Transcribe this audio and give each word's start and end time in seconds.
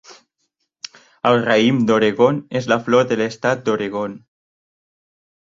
El 1.31 1.37
raïm 1.43 1.83
d'Oregon 1.91 2.39
és 2.61 2.71
la 2.73 2.79
flor 2.87 3.07
de 3.13 3.21
l'estat 3.21 3.63
d'Oregon. 3.69 4.17